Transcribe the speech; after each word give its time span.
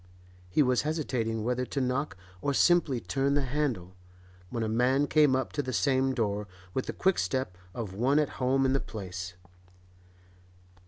He 0.49 0.63
was 0.63 0.81
hesitating 0.81 1.43
whether 1.43 1.63
to 1.63 1.79
knock 1.79 2.17
or 2.41 2.55
simply 2.55 2.99
turn 2.99 3.35
the 3.35 3.43
handle, 3.43 3.93
when 4.49 4.63
a 4.63 4.67
man 4.67 5.05
came 5.05 5.35
up 5.35 5.53
to 5.53 5.61
the 5.61 5.71
same 5.73 6.15
door, 6.15 6.47
with 6.73 6.87
the 6.87 6.91
quick 6.93 7.19
step 7.19 7.55
of 7.75 7.93
one 7.93 8.17
at 8.17 8.29
home 8.41 8.65
in 8.65 8.73
the 8.73 8.79
place. 8.79 9.35